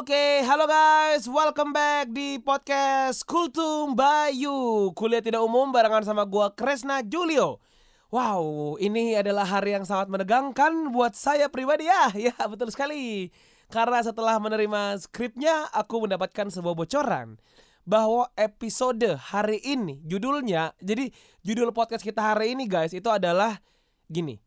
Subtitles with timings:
[0.00, 4.88] Oke, halo guys, welcome back di podcast Kultum Bayu.
[4.96, 7.60] Kuliah tidak umum barengan sama gua Kresna Julio.
[8.08, 11.84] Wow, ini adalah hari yang sangat menegangkan buat saya pribadi.
[11.84, 13.28] Ya Ya, betul sekali.
[13.68, 17.36] Karena setelah menerima skripnya, aku mendapatkan sebuah bocoran
[17.84, 21.12] Bahwa episode hari ini, judulnya Jadi
[21.44, 23.60] judul podcast kita hari ini guys, itu adalah
[24.08, 24.40] gini.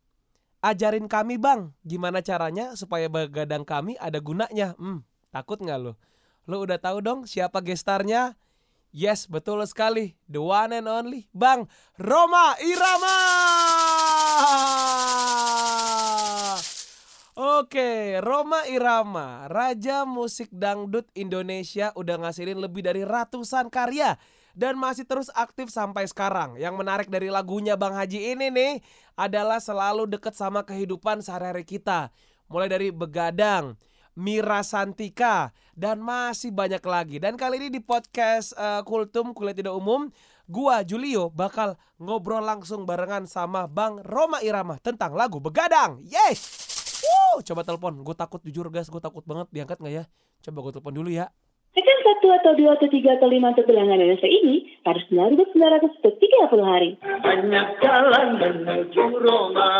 [0.65, 4.73] Ajarin kami bang, gimana caranya supaya begadang kami ada gunanya?
[4.81, 5.97] Hmm, Takut nggak lo?
[6.45, 8.37] Lo udah tahu dong siapa gestarnya?
[8.93, 10.13] Yes, betul sekali.
[10.29, 11.65] The one and only Bang
[11.97, 13.17] Roma Irama.
[17.33, 24.21] Oke, Roma Irama, raja musik dangdut Indonesia udah ngasilin lebih dari ratusan karya
[24.53, 26.61] dan masih terus aktif sampai sekarang.
[26.61, 28.73] Yang menarik dari lagunya Bang Haji ini nih
[29.17, 32.13] adalah selalu deket sama kehidupan sehari-hari kita.
[32.53, 33.73] Mulai dari begadang,
[34.13, 37.17] Mira Santika dan masih banyak lagi.
[37.17, 40.13] Dan kali ini di podcast uh, Kultum Kuliah Tidak Umum,
[40.45, 46.01] gua Julio bakal ngobrol langsung barengan sama Bang Roma Irama tentang lagu Begadang.
[46.05, 46.69] Yes.
[47.03, 47.99] Woo, coba telepon.
[47.99, 50.03] Gue takut jujur guys, gue takut banget diangkat nggak ya?
[50.39, 51.27] Coba gue telepon dulu ya.
[51.73, 55.71] Tekan satu atau dua atau tiga atau lima atau bilangan Indonesia ini harus melalui sembilan
[55.81, 56.93] ratus tiga puluh hari.
[57.01, 59.73] Banyak jalan menuju Roma.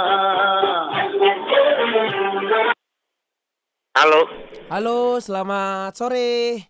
[3.94, 4.26] Halo.
[4.74, 6.66] Halo, selamat sore.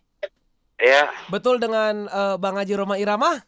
[0.76, 3.40] Ya, Betul dengan eh, Bang Haji Roma Irama?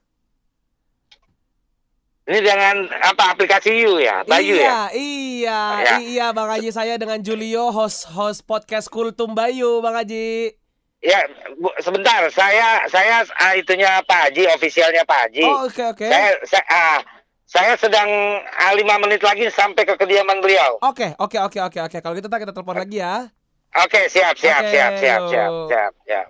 [2.26, 4.80] ini dengan apa aplikasi You ya, Bayu iya, ya.
[4.96, 5.96] Iya, Ya.
[6.00, 10.56] iya Bang Haji saya dengan Julio host host podcast Kultum Bayu Bang Haji.
[11.04, 11.20] Ya,
[11.60, 12.24] Bu, sebentar.
[12.32, 15.44] Saya saya ah, itunya Pak Haji, ofisialnya Pak Haji.
[15.44, 16.08] Oh, oke oke.
[16.08, 16.98] Saya saya, ah,
[17.44, 18.08] saya sedang
[18.40, 20.80] ah, lima menit lagi sampai ke kediaman beliau.
[20.82, 21.98] Oke, oke, oke, oke, oke.
[22.00, 23.28] Kalau gitu kita telepon lagi ya.
[23.74, 26.26] Oke, siap, siap, Oke, siap, siap, siap, siap, siap.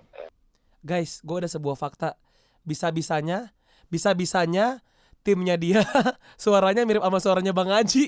[0.81, 2.15] Guys, gue ada sebuah fakta.
[2.63, 3.51] Bisa-bisanya,
[3.87, 4.81] bisa-bisanya
[5.27, 5.83] timnya dia
[6.39, 8.07] suaranya mirip sama suaranya Bang Haji.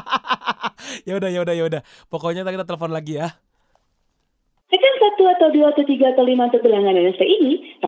[1.08, 1.82] ya udah, ya udah, ya udah.
[2.10, 3.30] Pokoknya kita telepon lagi ya.
[4.66, 7.78] Tekan satu atau dua atau tiga atau lima atau bilangan Indonesia ini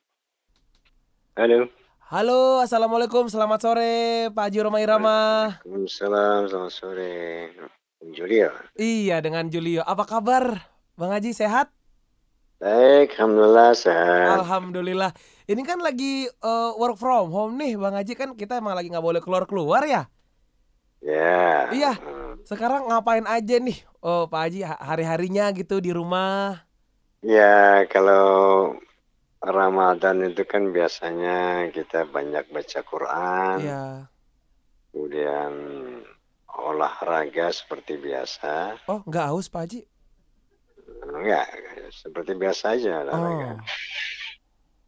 [1.35, 1.71] Halo.
[2.11, 5.19] Halo, assalamualaikum, selamat sore, Pak Haji Roma Irama.
[5.63, 7.15] Waalaikumsalam, selamat sore.
[8.03, 8.55] Julio.
[8.79, 9.83] Iya, dengan Julio.
[9.83, 10.63] Apa kabar,
[10.95, 11.35] Bang Haji?
[11.35, 11.71] Sehat?
[12.59, 14.43] Baik, Alhamdulillah sehat.
[14.43, 15.11] Alhamdulillah.
[15.47, 19.03] Ini kan lagi eh, work from home nih, Bang Haji kan kita emang lagi nggak
[19.03, 20.11] boleh keluar keluar ya.
[20.99, 21.71] Ya.
[21.71, 21.93] Iya.
[21.95, 22.43] Hmm.
[22.43, 26.67] Sekarang ngapain aja nih, oh Pak Haji ha- hari-harinya gitu di rumah?
[27.23, 28.75] Ya, kalau
[29.39, 33.87] Ramadan itu kan biasanya kita banyak baca Quran, Iya.
[34.91, 35.53] kemudian
[36.69, 38.77] olahraga seperti biasa.
[38.89, 39.81] Oh, nggak haus Pak Haji?
[41.09, 41.47] Enggak,
[41.93, 43.57] seperti biasa aja olahraga.
[43.57, 43.59] Oh.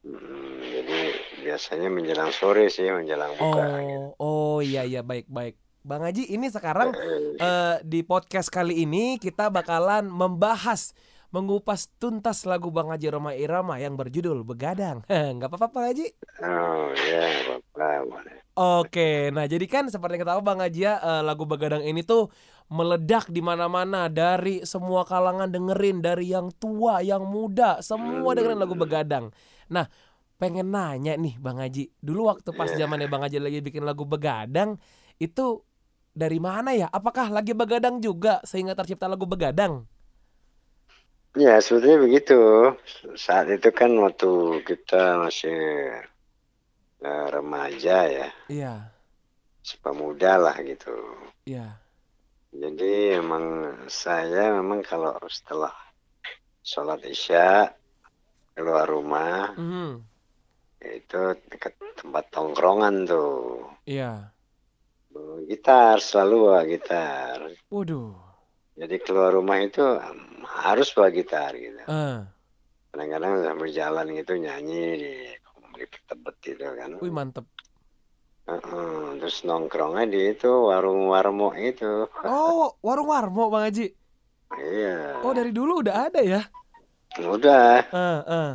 [0.01, 0.99] Hmm, jadi
[1.45, 3.65] biasanya menjelang sore sih, menjelang buka.
[3.85, 4.09] gitu.
[4.17, 5.57] Oh, oh iya iya baik baik.
[5.81, 6.93] Bang Haji, ini sekarang
[7.41, 10.93] eh, di podcast kali ini kita bakalan membahas
[11.33, 15.01] mengupas tuntas lagu Bang Haji Roma Irama yang berjudul Begadang.
[15.37, 16.07] Nggak apa-apa Bang Haji?
[16.45, 17.89] Oh ya, apa-apa.
[18.09, 18.40] boleh.
[18.61, 22.05] Oke, nah jadi kan seperti yang kita tahu Bang Haji ya, eh, lagu Begadang ini
[22.05, 22.29] tuh
[22.69, 28.77] meledak di mana-mana dari semua kalangan dengerin dari yang tua, yang muda, semua dengerin lagu
[28.77, 29.33] Begadang.
[29.73, 29.89] Nah,
[30.37, 34.77] pengen nanya nih Bang Haji, dulu waktu pas zamannya Bang Haji lagi bikin lagu Begadang
[35.17, 35.65] itu
[36.13, 36.93] dari mana ya?
[36.93, 39.89] Apakah lagi Begadang juga sehingga tercipta lagu Begadang?
[41.33, 42.37] Ya, sebetulnya begitu.
[43.17, 45.57] Saat itu kan waktu kita masih
[47.01, 48.75] eh, remaja ya, Iya,
[49.61, 50.93] sepemuda lah gitu.
[51.45, 51.77] iya.
[52.51, 53.47] Jadi emang
[53.87, 55.71] saya memang kalau setelah
[56.61, 57.71] sholat isya
[58.53, 60.03] keluar rumah Mhm,
[60.83, 63.71] itu dekat tempat tongkrongan tuh.
[63.87, 64.35] Iya.
[65.47, 67.39] Gitar selalu bawa gitar.
[67.71, 68.15] Waduh.
[68.79, 69.83] Jadi keluar rumah itu
[70.47, 71.79] harus bawa gitar gitu.
[71.87, 72.19] Eh,
[72.91, 75.15] Kadang-kadang sambil jalan gitu nyanyi di
[75.87, 76.91] di tebet gitu kan.
[77.01, 77.47] wih mantep.
[78.51, 82.11] Heeh, terus nongkrongnya di itu warung warmo itu.
[82.27, 83.87] Oh, warung warmo Bang Haji.
[84.59, 85.23] Iya.
[85.23, 86.43] Oh, dari dulu udah ada ya?
[87.23, 87.87] Udah.
[87.87, 88.53] Eh, eh.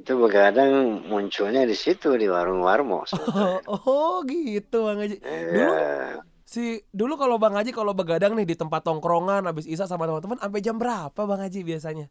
[0.00, 3.02] Itu begadang munculnya di situ di warung warmo.
[3.02, 3.58] Oh,
[3.90, 5.18] oh gitu Bang Haji.
[5.18, 6.22] Dulu Iya.
[6.46, 10.38] si dulu kalau Bang Haji kalau begadang nih di tempat tongkrongan habis isa sama teman-teman
[10.38, 12.06] sampai jam berapa Bang Haji biasanya?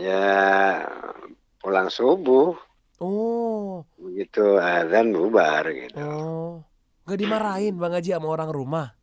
[0.00, 0.86] Ya
[1.60, 2.56] pulang subuh
[2.98, 5.98] Oh, begitu azan bubar gitu.
[5.98, 6.62] oh.
[7.04, 8.96] Gak dimarahin Bang Haji sama orang rumah.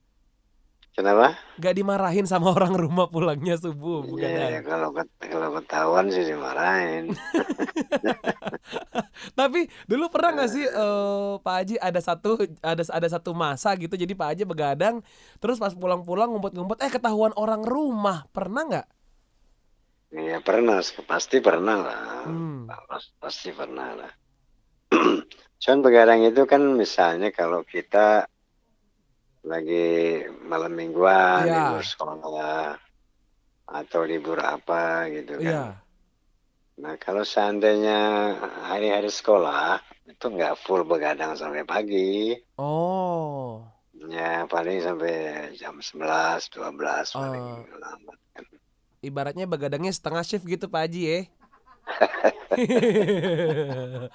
[0.91, 1.37] Kenapa?
[1.55, 4.63] Gak dimarahin sama orang rumah pulangnya subuh Iya, begadang.
[4.65, 7.13] kalau ket- kalau ketahuan sih dimarahin.
[9.39, 13.93] Tapi dulu pernah nggak sih eh, Pak Haji ada satu ada ada satu masa gitu
[13.93, 14.95] jadi Pak Haji begadang
[15.37, 18.87] terus pas pulang-pulang ngumpet-ngumpet eh ketahuan orang rumah pernah nggak?
[20.11, 22.27] Iya pernah, pasti pernah lah.
[22.27, 22.67] Hmm.
[22.67, 24.11] Pas- Pasti pernah lah.
[25.61, 28.27] Cuman begadang itu kan misalnya kalau kita
[29.41, 31.73] lagi malam mingguan, Iya.
[31.73, 32.75] libur sekolah,
[33.71, 35.47] atau libur apa gitu kan.
[35.47, 35.65] Iya.
[36.81, 37.99] Nah kalau seandainya
[38.67, 42.35] hari-hari sekolah, itu nggak full begadang sampai pagi.
[42.59, 43.63] Oh.
[44.11, 45.13] Ya paling sampai
[45.55, 47.79] jam 11, 12 paling Oh.
[47.79, 48.45] lambat kan.
[49.01, 51.19] Ibaratnya begadangnya setengah shift gitu Pak Haji ya.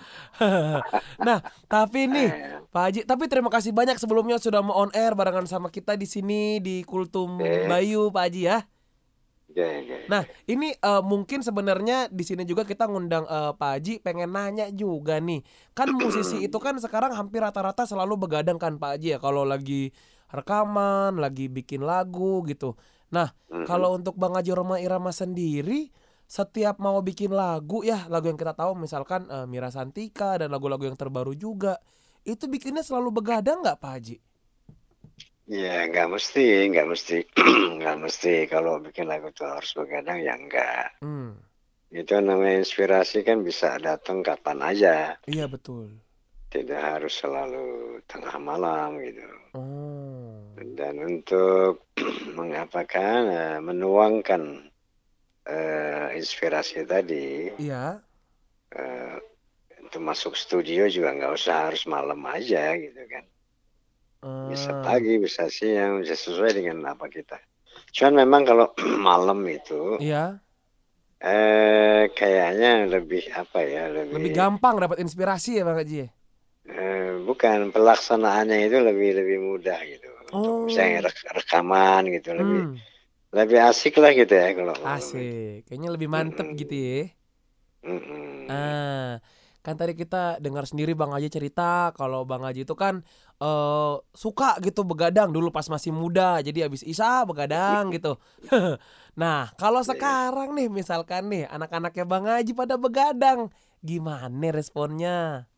[1.27, 5.13] nah, tapi nih Eh, Pak Haji, tapi terima kasih banyak sebelumnya sudah mau on air
[5.17, 7.67] barengan sama kita di sini di Kultum Oke.
[7.67, 8.59] Bayu Pak Haji ya.
[9.51, 9.97] oke, oke.
[10.13, 14.67] Nah, ini eh, mungkin sebenarnya di sini juga kita ngundang eh, Pak Haji pengen nanya
[14.71, 15.41] juga nih.
[15.73, 19.91] Kan musisi itu kan sekarang hampir rata-rata selalu begadang kan Pak Haji ya kalau lagi
[20.31, 22.77] rekaman, lagi bikin lagu gitu.
[23.15, 23.67] Nah, Mhm.
[23.67, 25.91] kalau untuk Bang Haji Roma Irama sendiri
[26.27, 30.83] setiap mau bikin lagu ya, lagu yang kita tahu misalkan eh, Mira Santika dan lagu-lagu
[30.87, 31.79] yang terbaru juga,
[32.27, 34.17] itu bikinnya selalu begadang nggak Pak Haji?
[35.47, 37.17] Ya nggak mesti, nggak mesti,
[37.79, 38.35] nggak mesti.
[38.53, 40.87] Kalau bikin lagu tuh harus begadang ya enggak.
[41.03, 41.31] Hmm,
[42.01, 44.95] Itu namanya inspirasi kan bisa datang kapan aja.
[45.33, 45.87] iya betul.
[46.53, 47.65] Tidak harus selalu
[48.11, 49.23] tengah malam gitu.
[49.59, 49.96] Oh,
[50.57, 51.93] Dan untuk
[52.39, 54.43] mengapakan, eh, menuangkan
[55.47, 58.01] eh, inspirasi tadi, iya.
[58.73, 59.17] eh,
[59.85, 63.25] untuk masuk studio juga nggak usah harus malam aja gitu kan.
[64.47, 64.83] Bisa Ah.
[64.83, 67.37] pagi, bisa siang, bisa sesuai dengan apa kita.
[67.95, 68.67] Cuman memang kalau
[69.09, 70.41] malam itu Iya,
[71.21, 75.97] eh kayaknya lebih apa ya, lebih, lebih gampang dapat inspirasi ya Bang Haji.
[76.05, 76.09] ya?
[76.67, 80.11] eh, bukan pelaksanaannya itu lebih lebih mudah gitu.
[80.33, 80.65] Oh.
[80.67, 82.83] Misalnya rek- rekaman gitu lebih Hmm,
[83.37, 85.67] lebih asik lah gitu ya kalau asik.
[85.67, 86.59] Kayaknya lebih mantep Mm-mm.
[86.61, 86.99] gitu ya.
[87.85, 88.47] Mm-mm.
[88.51, 89.19] Ah,
[89.67, 93.03] kan tadi kita dengar sendiri Bang Haji cerita kalau Bang Haji itu kan
[93.43, 96.39] eh suka gitu begadang dulu pas masih muda.
[96.47, 98.19] Jadi habis Isa begadang gitu.
[99.17, 99.89] Nah, kalau Iya.
[99.97, 103.49] sekarang nih misalkan nih anak-anaknya Bang Haji pada begadang,
[103.81, 105.49] gimana responnya?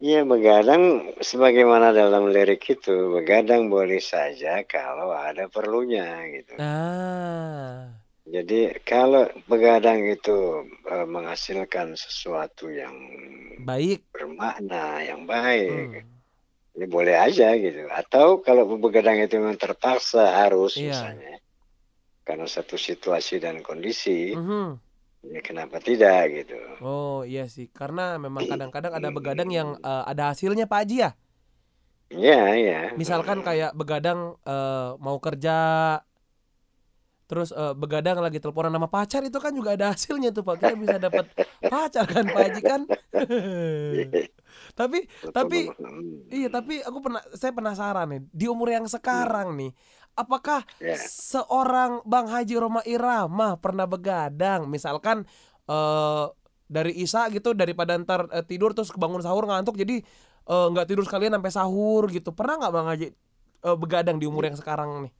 [0.00, 6.56] Iya begadang sebagaimana dalam lirik itu begadang boleh saja kalau ada perlunya gitu.
[6.56, 7.92] Nah,
[8.24, 12.96] Jadi kalau begadang itu eh, menghasilkan sesuatu yang
[13.60, 14.08] baik.
[14.08, 16.80] bermakna, yang baik, Hmm.
[16.80, 17.84] ini boleh aja gitu.
[17.92, 20.96] Atau kalau begadang itu memang terpaksa harus Iya.
[20.96, 21.34] misalnya
[22.24, 24.80] karena satu situasi dan kondisi, Mhm.
[25.24, 26.56] Ya kenapa tidak gitu.
[26.80, 31.10] Oh iya sih, karena memang kadang-kadang ada begadang yang eh, ada hasilnya Pak Haji ya.
[32.10, 32.78] Iya, iya.
[32.98, 35.52] Misalkan kayak begadang eh, mau kerja,
[37.30, 40.56] terus eh, begadang lagi teleponan sama pacar itu kan juga ada hasilnya tuh Pak.
[40.58, 41.30] Kita bisa dapat
[41.70, 42.80] pacar kan Pak Haji kan.
[44.80, 44.98] tapi
[45.30, 49.70] tapi Hmm, iya tapi aku pernah saya penasaran nih di umur yang sekarang nih,
[50.14, 50.96] apakah Ya.
[50.96, 54.66] seorang Bang Haji Roma Irama pernah begadang?
[54.66, 55.24] Misalkan
[55.66, 56.26] eh
[56.70, 60.02] dari Isa gitu daripada ntar eh, tidur terus kebangun sahur ngantuk jadi
[60.46, 62.30] eh, nggak tidur sekalian sampai sahur gitu.
[62.30, 63.06] Pernah nggak Bang Haji
[63.60, 65.12] eh, begadang di umur yang sekarang nih?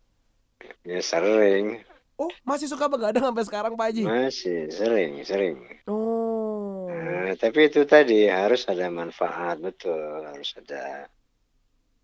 [0.85, 1.81] Ya sering,
[2.21, 4.03] Oh, masih suka begadang sampai sekarang Pak Haji?
[4.05, 5.57] masih sering, sering.
[5.89, 6.85] Oh.
[6.93, 11.09] Nah, tapi itu tadi harus ada manfaat betul, harus ada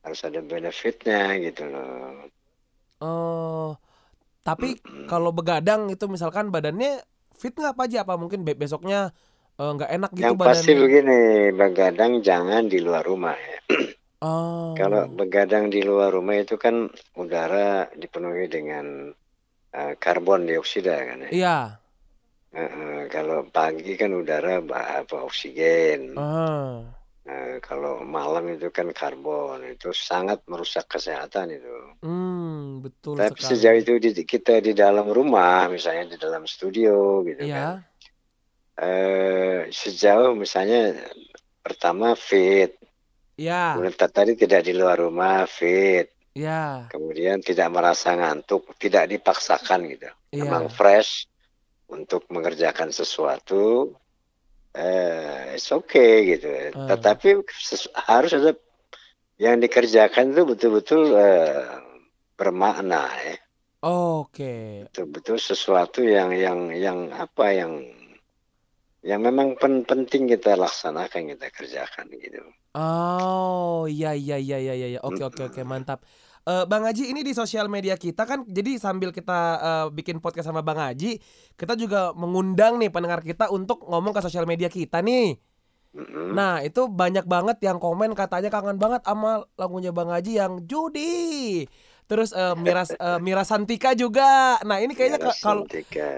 [0.01, 2.33] harus ada benefitnya gitu loh.
[3.01, 3.77] Oh.
[4.41, 4.79] Tapi
[5.11, 7.03] kalau begadang itu misalkan badannya
[7.35, 7.97] fit nggak Pak Haji?
[8.01, 9.11] Apa mungkin be- besoknya
[9.59, 10.83] eh, nggak enak gitu Yang pasti badannya?
[10.87, 11.19] begini,
[11.53, 13.61] begadang jangan di luar rumah ya.
[14.17, 14.73] Oh.
[14.73, 16.89] Kalau begadang di luar rumah itu kan
[17.21, 19.13] udara dipenuhi dengan
[19.77, 21.31] eh, karbon dioksida kan ya.
[21.37, 21.59] Iya.
[22.57, 26.17] Eh, kalau pagi kan udara apa oksigen.
[26.17, 26.96] Ah.
[27.27, 31.75] Nah, kalau malam itu kan karbon, itu sangat merusak kesehatan itu.
[32.07, 33.51] Hmm, betul Tapi sekali.
[33.51, 37.51] sejauh itu di, kita di dalam rumah, misalnya di dalam studio gitu kan.
[37.51, 37.69] Iya.
[38.77, 40.95] Eh, sejauh misalnya
[41.65, 42.79] pertama fit,
[43.75, 46.87] kemudian ta- tadi tidak di luar rumah fit, Iya.
[46.93, 50.07] kemudian tidak merasa ngantuk, tidak dipaksakan gitu.
[50.31, 50.47] Iya.
[50.47, 51.27] Memang fresh
[51.91, 53.97] untuk mengerjakan sesuatu,
[54.77, 56.49] eh, it's okay gitu.
[56.77, 56.93] Ah.
[56.95, 57.41] Tetapi
[58.07, 58.53] harus ada
[59.41, 61.65] yang dikerjakan itu betul-betul eh,
[62.37, 63.37] bermakna ya.
[63.87, 64.87] Oke.
[64.89, 67.73] Betul-betul sesuatu yang yang yang apa yang
[69.07, 72.43] yang memang pen penting kita laksanakan, kita kerjakan gitu.
[72.77, 75.01] Oh, iya iya iya iya iya.
[75.01, 75.69] Oke oke oke, Mhm.
[75.71, 76.05] mantap.
[76.47, 80.47] Eee, Bang Haji ini di sosial media kita kan jadi sambil kita, eee, bikin podcast
[80.47, 81.19] sama Bang Haji,
[81.59, 85.43] kita juga mengundang nih pendengar kita untuk ngomong ke sosial media kita nih.
[86.39, 91.67] Nah, itu banyak banget yang komen katanya kangen banget sama lagunya Bang Haji yang Judi.
[92.07, 94.63] Terus, eee, Mira eee, Mira Santika juga.
[94.63, 95.67] Nah, ini kayaknya kalau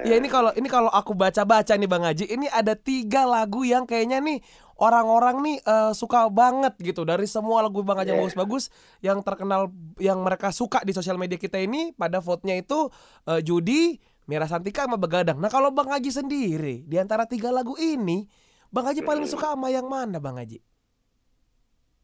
[0.05, 3.89] ya ini kalau ini kalau aku baca-baca nih Bang Haji, ini ada 3 lagu yang
[3.89, 4.45] kayaknya nih
[4.79, 7.03] orang-orang nih, eee, suka banget gitu.
[7.03, 8.25] Dari semua lagu Bang Haji yang Iya.
[8.25, 8.65] bagus-bagus,
[9.05, 12.89] yang terkenal yang mereka suka di sosial media kita ini pada vote-nya itu,
[13.27, 15.41] eee, Judi, Mira Santika, sama Begadang.
[15.43, 18.25] Nah, kalau Bang Haji sendiri, di antara 3 lagu ini,
[18.71, 19.33] Bang Haji paling Mhm.
[19.33, 20.61] suka sama yang mana Bang Haji?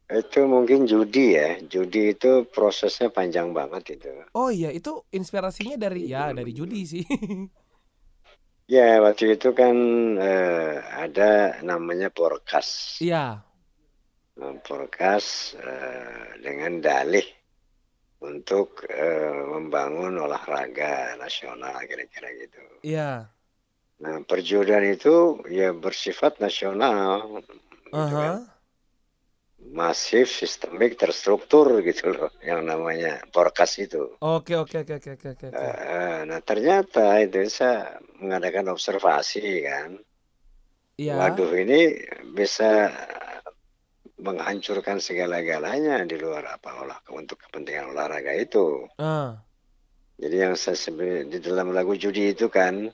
[0.05, 4.09] Itu mungkin judi ya, judi itu prosesnya panjang banget itu.
[4.37, 7.03] Oh iya, itu inspirasinya dari ya dari judi sih.
[8.73, 9.75] Ya, waktu itu kan,
[10.17, 12.69] eee, ada namanya Porkas.
[12.99, 13.45] Iya.
[14.39, 17.27] Nah, Porkas, eee, dengan dalih
[18.29, 22.61] untuk, eee, membangun olahraga nasional kira-kira gitu.
[22.83, 23.35] Iya.
[24.03, 27.39] Nah, perjudian itu ya bersifat nasional
[27.95, 28.35] gitu Ah kan.
[28.35, 28.54] hah.
[29.65, 34.13] Masif, sistemik, terstruktur gitu loh yang namanya Porkas itu.
[34.21, 35.47] Oke oke oke oke oke oke.
[35.49, 39.97] Heeh, nah ternyata itu saya mengadakan observasi kan.
[40.95, 41.17] Iya.
[41.19, 41.97] Waduh ini
[42.31, 42.93] bisa
[44.21, 48.87] menghancurkan segala-galanya di luar apa olah untuk kepentingan olahraga itu.
[48.95, 49.43] Ah.
[50.15, 52.87] Jadi yang saya sebut di dalam lagu judi itu kan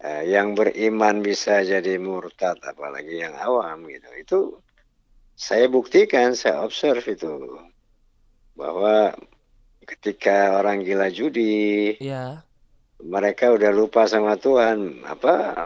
[0.00, 4.08] eh, yang beriman bisa jadi murtad apalagi yang awam gitu.
[4.16, 4.38] Itu
[5.40, 7.32] saya buktikan, saya observe itu
[8.52, 9.16] bahwa
[9.88, 12.44] ketika orang gila judi Iya.
[13.00, 15.56] mereka udah lupa sama Tuhan apa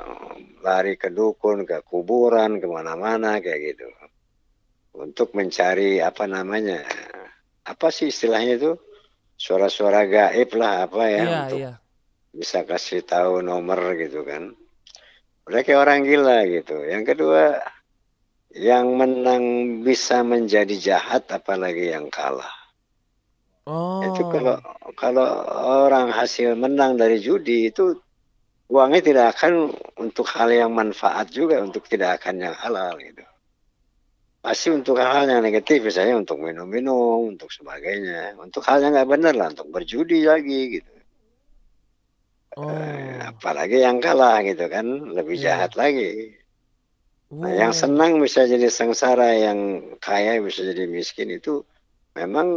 [0.62, 3.90] lari ke dukun ke kuburan ke mana-mana kayak gitu
[4.94, 6.86] untuk mencari apa namanya
[7.66, 8.72] apa sih istilahnya itu
[9.34, 11.72] suara-suara gaib lah apa ya Iya untuk iya.
[12.30, 14.54] bisa kasih tahu nomor gitu kan
[15.50, 17.58] kayak orang gila gitu yang kedua
[18.54, 19.44] yang menang
[19.82, 22.50] bisa menjadi jahat apalagi yang kalah
[24.04, 24.92] itu kalau Oh.
[24.94, 25.26] kalau
[25.82, 27.98] orang hasil menang dari judi itu
[28.70, 33.24] uangnya tidak akan untuk hal yang manfaat juga untuk tidak akan yang halal gitu
[34.44, 39.34] pasti untuk hal-hal yang negatif misalnya untuk minum-minum untuk sebagainya untuk hal yang nggak benar
[39.34, 40.90] lah untuk berjudi lagi gitu
[42.54, 42.70] Oh.
[42.70, 45.58] Eh, apalagi yang kalah gitu kan lebih Iya.
[45.58, 46.38] jahat lagi
[47.42, 47.80] nah yang Wow.
[47.82, 49.58] senang bisa jadi sengsara yang
[50.06, 51.54] kaya bisa jadi miskin itu
[52.18, 52.48] memang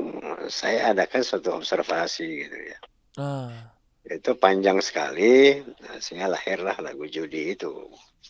[0.60, 2.77] saya adakan suatu observasi gitu ya
[3.17, 3.77] Ah.
[4.15, 5.34] itu panjang sekali
[5.84, 7.72] nah, sehingga lahirlah lagu judi itu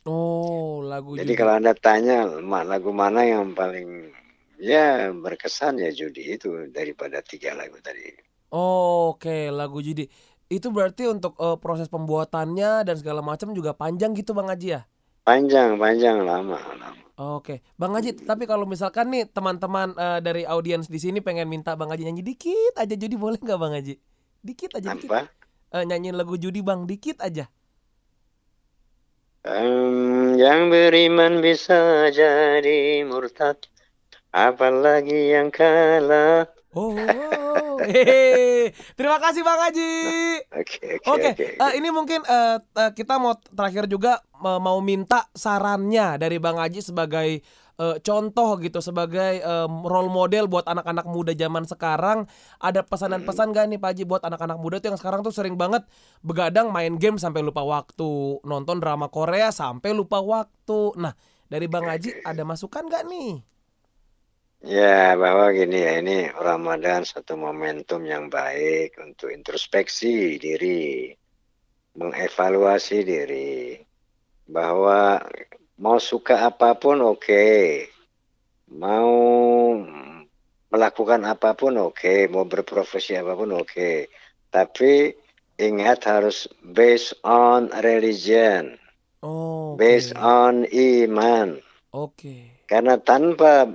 [0.06, 1.40] Oh, lagu jadi judi.
[1.40, 2.18] kalau anda tanya
[2.72, 3.90] lagu mana yang paling
[4.72, 4.88] ya
[5.24, 8.08] berkesan ya judi itu daripada tiga lagu tadi
[8.52, 10.08] Oke, lagu judi.
[10.48, 14.82] Itu berarti untuk, eee, proses pembuatannya dan segala macam juga panjang gitu Bang Haji ya?
[15.28, 20.86] Panjang panjang lama lama Oke, Bang Haji, tapi kalau misalkan nih teman-teman, eee, dari audiens
[20.86, 23.98] di sini pengen minta Bang Haji nyanyi dikit aja judi boleh nggak Bang Haji?
[24.46, 25.10] Dikit aja dikit.
[25.10, 25.26] apa
[25.74, 27.50] Eee, nyanyiin lagu judi Bang, dikit aja.
[29.50, 33.58] Em, yang beriman bisa jadi murtad
[34.30, 36.46] apalagi yang kalah
[36.78, 37.47] Oh.
[38.98, 39.92] Terima kasih Bang Haji.
[40.52, 44.78] oke oke Oke, oke eh, ini mungkin eh, eh, kita mau terakhir juga eh, mau
[44.84, 47.40] minta sarannya dari Bang Haji sebagai
[47.78, 52.26] eh, contoh gitu, sebagai em, role model buat anak-anak muda zaman sekarang.
[52.58, 55.86] Ada pesanan-pesan gak nih Pak Haji buat anak-anak muda tuh yang sekarang tuh sering banget
[56.26, 60.98] begadang main game sampai lupa waktu, nonton drama Korea sampai lupa waktu.
[60.98, 61.14] Nah,
[61.48, 63.57] dari Bang Haji ada masukan gak nih?
[64.58, 71.14] Ya, bahwa gini ya, ini Ramadan satu momentum yang baik untuk introspeksi diri,
[71.94, 73.78] mengevaluasi diri,
[74.50, 75.22] bahwa
[75.78, 77.86] mau suka apa pun oke,
[78.74, 79.14] mau
[80.74, 84.10] melakukan apa pun oke, mau berprofesi apa pun oke,
[84.50, 85.14] tapi
[85.62, 88.74] ingat harus based on religion,
[89.22, 90.22] Oh, based oke.
[90.26, 91.62] on iman.
[91.94, 92.57] Oke.
[92.68, 93.66] Karena tanpa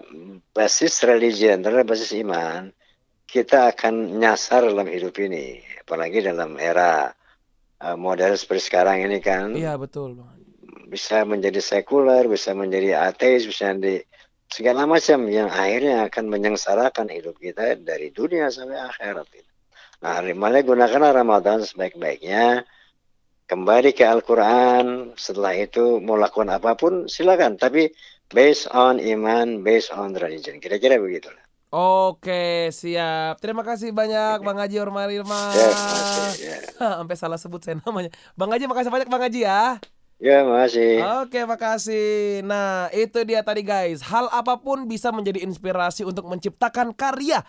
[0.52, 2.68] basis religion, tanpa basis iman,
[3.25, 5.64] kita akan nyasar dalam hidup ini.
[5.80, 7.08] Apalagi dalam era
[7.80, 10.20] uh, modern seperti sekarang ini kan, Iya, betul
[10.92, 14.04] bisa menjadi sekuler, bisa menjadi ateis, bisa menjadi
[14.52, 19.25] segala macam yang akhirnya akan menyengsarakan hidup kita dari dunia sampai akhirat.
[20.04, 22.68] Nah, mulai gunakanlah Ramadan sebaik-baiknya.
[23.49, 25.16] Kembali ke Al-Quran.
[25.16, 27.56] Setelah itu mau lakukan apa pun silakan.
[27.56, 27.88] Tapi
[28.32, 30.58] based on iman, based on religion.
[30.58, 31.28] Kira-kira begitu.
[31.72, 33.40] Oke, siap.
[33.40, 35.56] Terima kasih banyak Bang Haji Ormar Irma.
[35.56, 36.58] Ya, makasih, ya.
[37.00, 38.12] Sampai salah sebut saya namanya.
[38.36, 39.80] Bang Haji makasih banyak Bang Haji ya.
[40.20, 41.00] Ya, makasih.
[41.24, 42.44] Oke, makasih.
[42.44, 44.04] Nah, itu dia tadi guys.
[44.04, 47.40] Hal apa pun bisa menjadi inspirasi untuk menciptakan karya.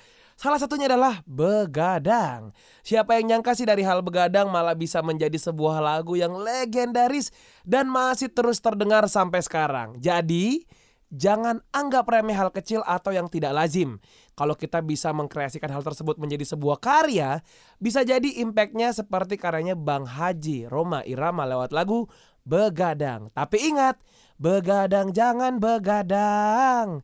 [0.43, 2.51] Salah satunya adalah begadang.
[2.83, 7.31] Siapa yang nyangka sih dari hal begadang malah bisa menjadi sebuah lagu yang legendaris
[7.63, 9.95] dan masih terus terdengar sampai sekarang.
[10.03, 10.67] Jadi,
[11.07, 14.03] jangan anggap remeh hal kecil atau yang tidak lazim.
[14.35, 17.39] Kalau kita bisa mengkreasikan hal tersebut menjadi sebuah karya,
[17.79, 22.11] bisa jadi impactnya seperti karyanya Bang Haji Roma Irama lewat lagu
[22.43, 23.31] Begadang.
[23.31, 24.03] Tapi ingat,
[24.35, 26.99] begadang jangan begadang.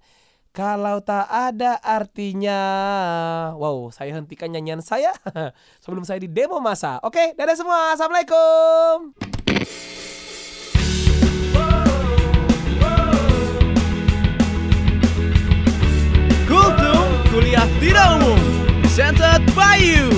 [0.60, 2.60] Kalau tak ada artinya.
[3.56, 5.16] Wow, saya hentikan nyanyian saya
[5.84, 7.00] Sebelum saya di demo masa.
[7.00, 7.96] Oke, dadah semua.
[7.96, 9.16] Assalamualaikum.
[16.44, 18.42] Kultum Kuliah Tidak Umum
[18.84, 20.12] Presented by you